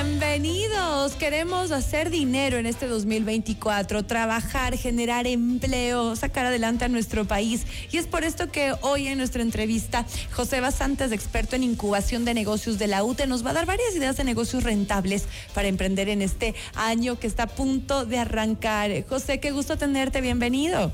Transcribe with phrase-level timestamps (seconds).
[0.00, 1.14] Bienvenidos.
[1.14, 7.66] Queremos hacer dinero en este 2024, trabajar, generar empleo, sacar adelante a nuestro país.
[7.90, 12.32] Y es por esto que hoy en nuestra entrevista, José Basantes, experto en incubación de
[12.32, 16.08] negocios de la UTE, nos va a dar varias ideas de negocios rentables para emprender
[16.08, 18.92] en este año que está a punto de arrancar.
[19.08, 20.20] José, qué gusto tenerte.
[20.20, 20.92] Bienvenido.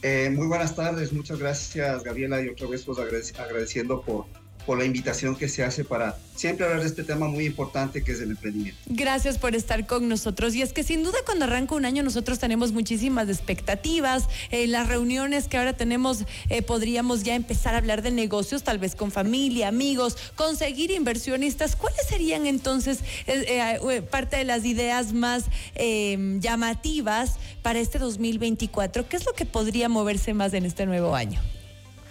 [0.00, 4.24] Eh, muy buenas tardes, muchas gracias Gabriela y otra vez pues agradeciendo por
[4.64, 8.12] por la invitación que se hace para siempre hablar de este tema muy importante que
[8.12, 8.78] es el emprendimiento.
[8.86, 10.54] Gracias por estar con nosotros.
[10.54, 14.28] Y es que sin duda cuando arranca un año nosotros tenemos muchísimas expectativas.
[14.50, 18.78] En las reuniones que ahora tenemos eh, podríamos ya empezar a hablar de negocios, tal
[18.78, 21.76] vez con familia, amigos, conseguir inversionistas.
[21.76, 25.44] ¿Cuáles serían entonces eh, eh, parte de las ideas más
[26.40, 29.08] llamativas para este 2024?
[29.08, 31.40] ¿Qué es lo que podría moverse más en este nuevo año?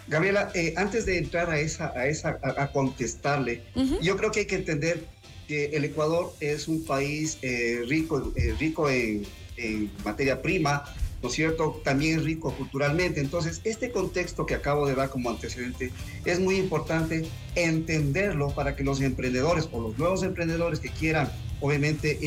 [0.08, 3.64] Gabriela, eh, antes de entrar a esa, a esa, a, contestarle,
[4.02, 5.06] yo creo que hay que entender
[5.48, 9.26] que el Ecuador es un país eh, rico, eh, rico en,
[10.04, 10.84] materia prima,
[11.22, 11.80] ¿no es cierto?
[11.86, 13.22] También rico culturalmente.
[13.22, 15.92] Entonces, este contexto que acabo de dar como antecedente
[16.26, 21.32] es muy importante entenderlo para que los emprendedores o los nuevos emprendedores que quieran,
[21.64, 22.20] obviamente,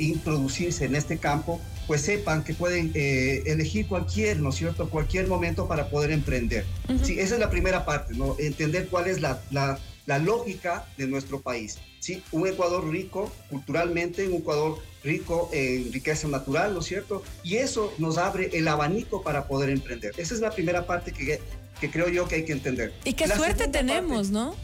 [0.00, 1.60] introducirse en este campo,
[1.90, 6.64] pues sepan que pueden eh, elegir cualquier, ¿no es cierto?, cualquier momento para poder emprender.
[7.02, 8.36] Sí, esa es la primera parte, ¿no?
[8.38, 11.78] Entender cuál es la, la, la, lógica de nuestro país.
[11.98, 17.24] Sí, un Ecuador rico culturalmente, un Ecuador rico en riqueza natural, ¿no es cierto?
[17.42, 20.12] Y eso nos abre el abanico para poder emprender.
[20.16, 21.40] Esa es la primera parte que,
[21.80, 22.92] que creo yo que hay que entender.
[23.04, 24.54] Y qué suerte tenemos, ¿no?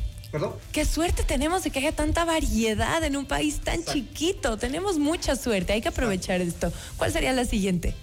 [0.72, 4.56] Qué suerte tenemos de que haya tanta variedad en un país tan chiquito.
[4.56, 6.72] Tenemos mucha suerte, hay que aprovechar esto.
[6.96, 7.94] ¿Cuál sería la siguiente?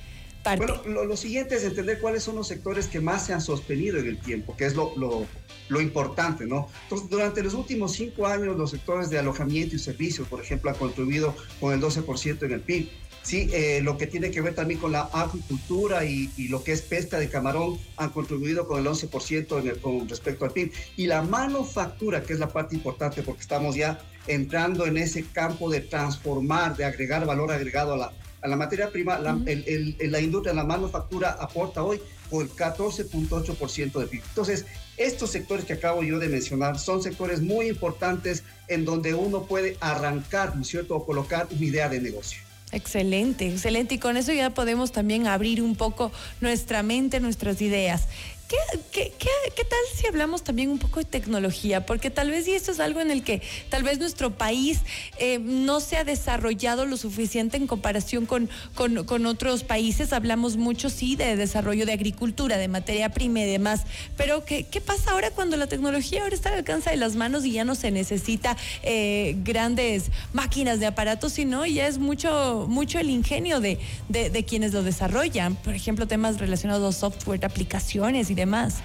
[0.43, 0.65] Parte?
[0.65, 4.07] Bueno, lo, siguiente es entender cuáles son los sectores que más se han sostenido en
[4.07, 5.25] el tiempo, que es lo, lo,
[5.69, 6.67] lo, importante, ¿no?
[6.83, 10.75] Entonces, durante los últimos cinco años, los sectores de alojamiento y servicios, por ejemplo, han
[10.75, 12.89] contribuido con el 12% en el PIB.
[13.23, 16.81] Sí, eh, lo que tiene que ver también con la agricultura y, lo que es
[16.81, 20.71] pesca de camarón han contribuido con el 11% con respecto al PIB.
[20.97, 25.69] Y la manufactura, que es la parte importante porque estamos ya entrando en ese campo
[25.69, 30.19] de transformar, de agregar valor agregado a la, a la materia prima, la, el, la
[30.19, 34.21] industria, la manufactura aporta hoy con el 14.8% de PIB.
[34.27, 34.65] Entonces,
[34.97, 39.77] estos sectores que acabo yo de mencionar son sectores muy importantes en donde uno puede
[39.79, 42.39] arrancar, ¿no es cierto?, o colocar una idea de negocio.
[42.73, 43.95] Excelente, excelente.
[43.95, 46.11] Y con eso ya podemos también abrir un poco
[46.41, 48.07] nuestra mente, nuestras ideas.
[48.47, 51.85] ¿Qué, tal si hablamos también un poco de tecnología?
[51.85, 54.81] Porque tal vez, y esto es algo en el que tal vez nuestro país
[55.17, 60.13] eh, no se ha desarrollado lo suficiente en comparación con, con, otros países.
[60.13, 63.83] Hablamos mucho, sí, de desarrollo de agricultura, de materia prima y demás.
[64.17, 67.45] Pero, ¿qué, qué pasa ahora cuando la tecnología ahora está al alcance de las manos
[67.45, 72.99] y ya no se necesita eh, grandes máquinas de aparatos, sino ya es mucho, mucho
[72.99, 73.79] el ingenio de,
[74.09, 75.55] de, de quienes lo desarrollan?
[75.55, 78.81] Por ejemplo, temas relacionados a software, aplicaciones y demás más.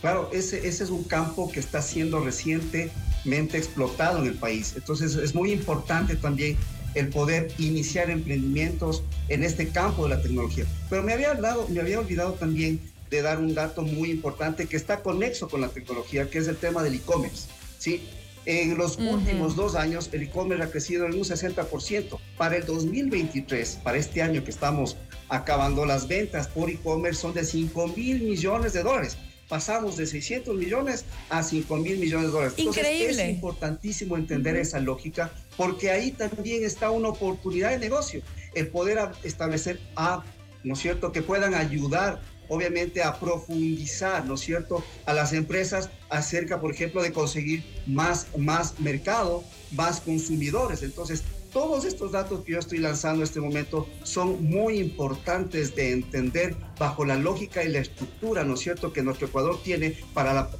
[0.00, 4.72] Claro, ese, ese es un campo que está siendo recientemente explotado en el país.
[4.76, 6.56] Entonces es muy importante también
[6.94, 10.64] el poder iniciar emprendimientos en este campo de la tecnología.
[10.88, 12.80] Pero me había, hablado, me había olvidado también
[13.10, 16.56] de dar un dato muy importante que está conexo con la tecnología, que es el
[16.56, 17.48] tema del e-commerce.
[17.78, 18.02] ¿sí?
[18.46, 22.18] En los últimos dos años, el e-commerce ha crecido en un 60%.
[22.38, 24.96] Para el 2023, para este año que estamos
[25.30, 29.16] acabando, las ventas por e-commerce son de 5 mil millones de dólares.
[29.48, 32.54] Pasamos de 600 millones a 5 mil millones de dólares.
[32.56, 33.22] Increíble.
[33.22, 38.22] es importantísimo entender esa lógica porque ahí también está una oportunidad de negocio.
[38.54, 40.22] El poder establecer a,
[40.62, 45.88] ¿no es cierto?, que puedan ayudar obviamente a profundizar, ¿no es cierto?, a las empresas
[46.10, 50.82] acerca, por ejemplo, de conseguir más, más mercado, más consumidores.
[50.82, 55.92] Entonces, todos estos datos que yo estoy lanzando en este momento son muy importantes de
[55.92, 60.50] entender bajo la lógica y la estructura, ¿no es cierto?, que nuestro Ecuador tiene para,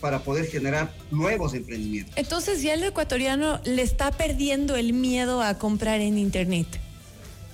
[0.00, 2.16] para poder generar nuevos emprendimientos.
[2.16, 6.66] Entonces ya el ecuatoriano le está perdiendo el miedo a comprar en Internet.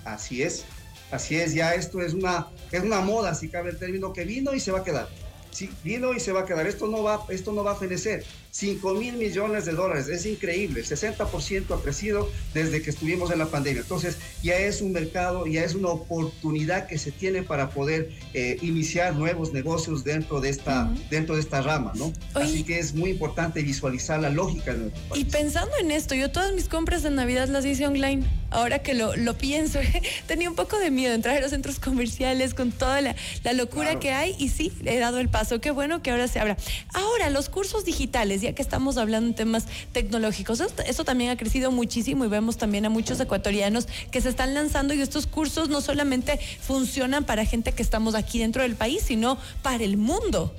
[0.04, 0.64] Así es,
[1.10, 4.54] así es, ya esto es una, es una moda, si cabe el término, que vino
[4.54, 5.08] y se va a quedar.
[5.50, 6.66] Sí, vino y se va a quedar.
[6.66, 8.24] Esto no va, esto no va a fenecer.
[8.54, 10.78] 5 mil millones de dólares, es increíble.
[10.78, 13.82] El 60% ha crecido desde que estuvimos en la pandemia.
[13.82, 18.56] Entonces, ya es un mercado, ya es una oportunidad que se tiene para poder eh,
[18.62, 22.12] iniciar nuevos negocios dentro de esta, dentro de esta rama, ¿no?
[22.34, 26.54] Así que es muy importante visualizar la lógica de Y pensando en esto, yo todas
[26.54, 28.24] mis compras de Navidad las hice online.
[28.50, 29.80] ahora que lo, lo pienso,
[30.28, 33.16] tenía un poco de miedo entrar a los centros comerciales con toda la,
[33.52, 35.60] locura que hay y sí, he dado el paso.
[35.60, 36.56] Qué bueno que ahora se abra.
[36.92, 41.70] Ahora, los cursos digitales, ya que estamos hablando de temas tecnológicos, eso, también ha crecido
[41.70, 45.80] muchísimo y vemos también a muchos ecuatorianos que se están lanzando y estos cursos no
[45.80, 50.54] solamente funcionan para gente que estamos aquí dentro del país, sino para el mundo.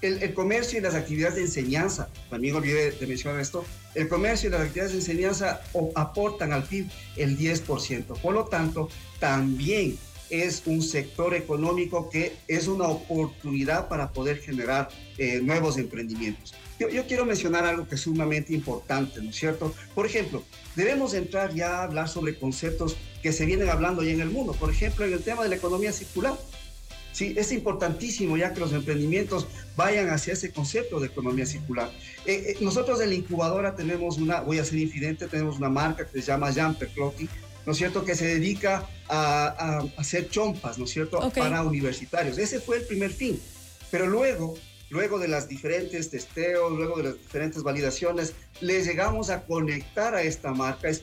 [0.00, 3.64] El, comercio y las actividades de enseñanza, también olvidé de mencionar esto,
[3.96, 5.60] el comercio y las actividades de enseñanza
[5.96, 6.86] aportan al PIB
[7.16, 8.04] el 10%.
[8.20, 8.88] Por lo tanto,
[9.18, 9.98] también
[10.30, 16.54] es un sector económico que es una oportunidad para poder generar eh, nuevos emprendimientos.
[16.78, 19.74] Yo, quiero mencionar algo que es sumamente importante, ¿no es cierto?
[19.96, 20.44] Por ejemplo,
[20.76, 24.52] debemos entrar ya a hablar sobre conceptos que se vienen hablando ya en el mundo.
[24.52, 26.38] Por ejemplo, en el tema de la economía circular.
[27.10, 31.90] Sí, es importantísimo ya que los emprendimientos vayan hacia ese concepto de economía circular.
[32.26, 36.06] Eh, eh, nosotros en la incubadora tenemos una, voy a ser infidente, tenemos una marca
[36.06, 37.28] que se llama Jumper Clothing,
[37.66, 42.38] ¿no es cierto?, que se dedica a, hacer chompas, ¿no es cierto?, para universitarios.
[42.38, 43.40] Ese fue el primer fin.
[43.90, 44.54] Pero luego,
[44.90, 50.22] luego de las diferentes testeos, luego de las diferentes validaciones, le llegamos a conectar a
[50.22, 51.02] esta marca, es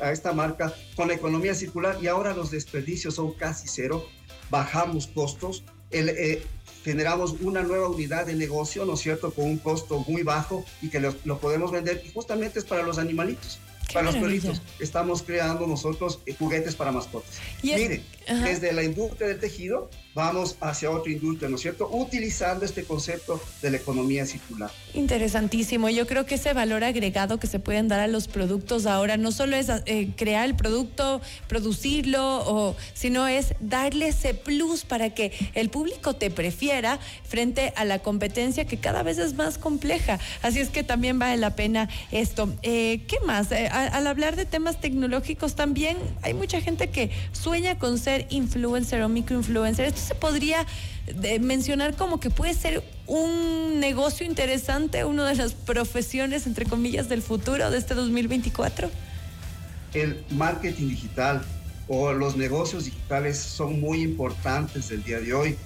[0.00, 4.06] a esta marca con la economía circular y ahora los desperdicios son casi cero
[4.50, 6.42] bajamos costos, eh,
[6.84, 10.88] generamos una nueva unidad de negocio, ¿no es cierto?, con un costo muy bajo y
[10.88, 13.60] que lo, lo podemos vender y justamente es para los animalitos
[13.92, 14.62] para los perritos.
[14.78, 17.38] Estamos creando nosotros eh, juguetes para mascotas.
[17.62, 21.88] Mire, desde la industria del tejido vamos hacia otra industria, ¿no es cierto?
[21.90, 24.70] Utilizando este concepto de la economía circular.
[24.94, 25.88] Interesantísimo.
[25.88, 29.30] Yo creo que ese valor agregado que se pueden dar a los productos ahora no
[29.30, 35.32] solo es eh, crear el producto, producirlo, o, sino es darle ese plus para que
[35.54, 40.18] el público te prefiera frente a la competencia que cada vez es más compleja.
[40.42, 42.52] Así es que también vale la pena esto.
[42.62, 43.48] Eh, ¿Qué más?
[43.88, 49.08] Al hablar de temas tecnológicos también hay mucha gente que sueña con ser influencer o
[49.08, 49.86] microinfluencer.
[49.86, 50.66] Esto se podría
[51.06, 57.08] eh, mencionar como que puede ser un negocio interesante, una de las profesiones, entre comillas,
[57.08, 58.90] del futuro de este 2024.
[59.94, 61.42] El marketing digital
[61.88, 65.56] o los negocios digitales son muy importantes el día de hoy.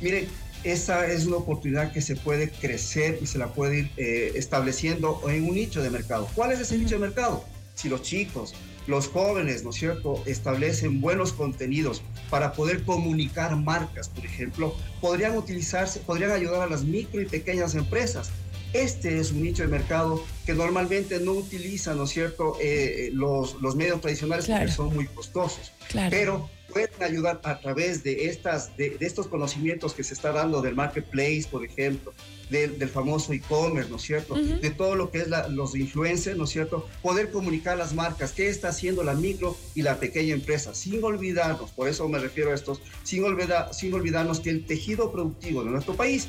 [0.00, 0.26] Miren,
[0.64, 5.22] esa es una oportunidad que se puede crecer y se la puede ir eh, estableciendo
[5.28, 6.28] en un nicho de mercado.
[6.34, 7.44] ¿Cuál es ese nicho de mercado?
[7.76, 8.54] Si los chicos,
[8.86, 15.36] los jóvenes, ¿no es cierto?, establecen buenos contenidos para poder comunicar marcas, por ejemplo, podrían
[15.36, 18.30] utilizarse, podrían ayudar a las micro y pequeñas empresas.
[18.72, 23.60] Este es un nicho de mercado que normalmente no utiliza, ¿no es cierto?, eh, los,
[23.60, 25.72] los, medios tradicionales porque son muy costosos.
[26.10, 30.74] Pero pueden ayudar a través de, estas, de, estos conocimientos que se está dando del
[30.74, 32.12] marketplace, por ejemplo,
[32.50, 34.34] del, famoso e-commerce, ¿no es cierto?
[34.34, 36.88] De todo lo que es los influencers, ¿no es cierto?
[37.02, 41.70] Poder comunicar las marcas, qué está haciendo la micro y la pequeña empresa, sin olvidarnos,
[41.70, 45.70] por eso me refiero a estos, sin, olvidar, sin olvidarnos que el tejido productivo de
[45.70, 46.28] nuestro país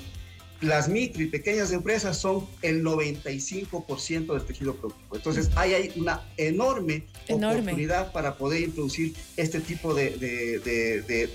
[0.62, 5.16] las micro y pequeñas empresas son el 95% del tejido productivo.
[5.16, 10.18] Entonces, ahí hay una enorme, oportunidad para poder introducir este tipo de,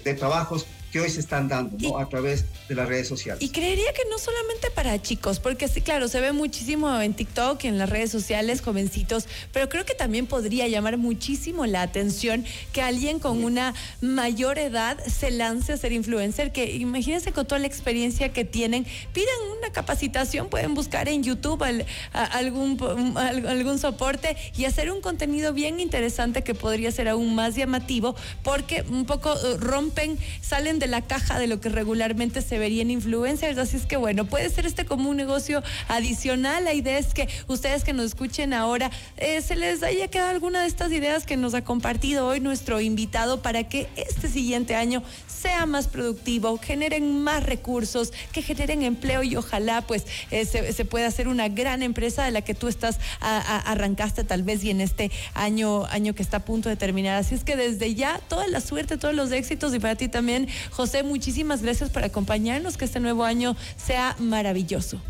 [0.04, 1.98] de trabajos que hoy se están dando ¿no?
[1.98, 3.42] a través de las redes sociales.
[3.42, 7.64] Y creería que no solamente para chicos, porque sí, claro, se ve muchísimo en TikTok,
[7.64, 12.82] en las redes sociales, jovencitos, pero creo que también podría llamar muchísimo la atención que
[12.82, 17.66] alguien con una mayor edad se lance a ser influencer, que imagínense con toda la
[17.66, 18.84] experiencia que tienen,
[19.14, 21.64] pidan una capacitación, pueden buscar en YouTube
[22.12, 28.14] algún, algún soporte y hacer un contenido bien interesante que podría ser aún más llamativo,
[28.42, 32.82] porque un poco eh, rompen, salen de la caja de lo que regularmente se vería
[32.82, 33.56] en influencers.
[33.56, 36.64] Así es que bueno, puede ser este como un negocio adicional.
[36.64, 40.62] La idea es que ustedes que nos escuchen ahora, eh, se les haya quedado alguna
[40.62, 45.04] de estas ideas que nos ha compartido hoy nuestro invitado para que este siguiente año
[45.28, 51.06] sea más productivo, generen más recursos, que generen empleo y ojalá pues eh, se, pueda
[51.06, 55.10] hacer una gran empresa de la que tú estás arrancaste tal vez y en este
[55.34, 57.18] año, año que está a punto de terminar.
[57.18, 60.48] Así es que desde ya toda la suerte, todos los éxitos y para ti también,
[60.72, 65.00] José, muchísimas gracias por acompañarnos, que este nuevo año sea maravilloso.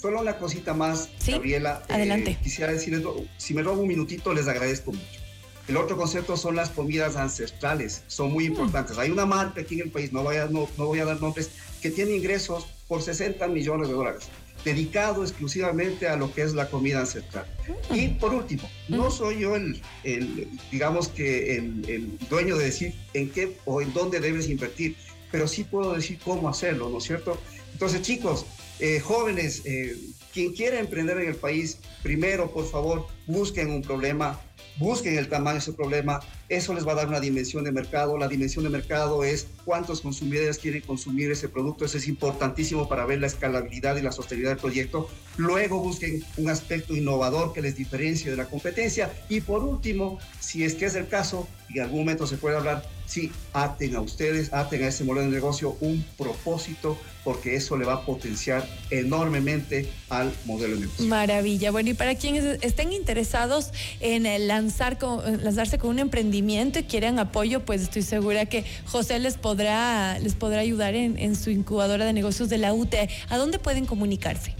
[0.00, 1.82] Solo una cosita más, Gabriela.
[1.88, 2.38] Eh, Adelante.
[2.42, 3.02] quisiera decirles,
[3.36, 5.20] si me robo un minutito, les agradezco mucho.
[5.68, 8.52] El otro concepto son las comidas ancestrales, son muy mm.
[8.52, 8.98] importantes.
[8.98, 11.50] Hay una marca aquí en el país, no voy, a, no, voy a dar nombres,
[11.82, 14.28] que tiene ingresos por 60 millones de dólares,
[14.64, 17.46] dedicado exclusivamente a lo que es la comida ancestral.
[17.90, 22.94] Y por último, no soy yo el, el digamos que el, el, dueño de decir
[23.14, 24.96] en qué o en dónde debes invertir
[25.30, 27.38] pero sí puedo decir cómo hacerlo, ¿no es cierto?
[27.72, 28.46] Entonces, chicos,
[28.78, 29.96] eh, jóvenes, eh,
[30.32, 34.40] quien quiera emprender en el país, primero, por favor, busquen un problema,
[34.80, 38.18] busquen el tamaño de ese problema, eso les va a dar una dimensión de mercado.
[38.18, 43.06] La dimensión de mercado es cuántos consumidores quieren consumir ese producto, eso es importantísimo para
[43.06, 45.08] ver la escalabilidad y la sostenibilidad del proyecto.
[45.36, 50.64] Luego busquen un aspecto innovador que les diferencie de la competencia y por último, si
[50.64, 54.00] es que es el caso, y en algún momento se puede hablar, sí, aten a
[54.00, 58.66] ustedes, aten a ese modelo de negocio un propósito, porque eso le va a potenciar
[58.90, 61.06] enormemente al modelo de negocio.
[61.06, 61.72] Maravilla.
[61.72, 64.98] Bueno, y para quienes estén interesados en lanzar
[65.42, 70.34] lanzarse con un emprendimiento y quieren apoyo, pues estoy segura que José les podrá, les
[70.34, 73.08] podrá ayudar en, su incubadora de negocios de la UTE.
[73.28, 74.54] ¿A dónde pueden comunicarse?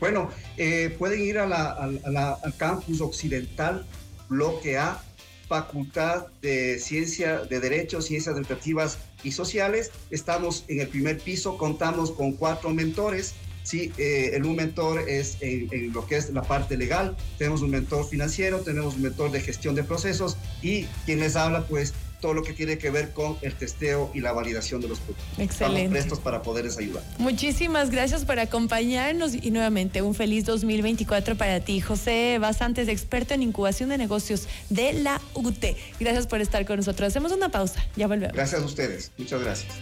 [0.00, 3.86] Bueno, eh, pueden ir a la, al campus occidental,
[4.28, 5.02] bloque A,
[5.50, 9.90] Facultad de Ciencia de Derecho, Ciencias Educativas y Sociales.
[10.12, 13.34] Estamos en el primer piso, contamos con cuatro mentores.
[13.64, 17.62] Sí, eh, el un mentor es en, en, lo que es la parte legal, tenemos
[17.62, 21.94] un mentor financiero, tenemos un mentor de gestión de procesos y quien les habla, pues
[22.20, 25.26] todo lo que tiene que ver con el testeo y la validación de los productos.
[25.38, 25.80] Excelente.
[25.80, 27.02] Estamos prestos para poderles ayudar.
[27.18, 31.80] Muchísimas gracias por acompañarnos y nuevamente un feliz 2024 para ti.
[31.80, 35.64] José Basantes, experto en incubación de negocios de la UT.
[35.98, 37.08] Gracias por estar con nosotros.
[37.08, 38.34] Hacemos una pausa, ya volvemos.
[38.34, 39.72] Gracias a ustedes, muchas gracias.